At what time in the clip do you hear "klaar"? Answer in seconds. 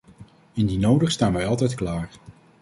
1.75-2.09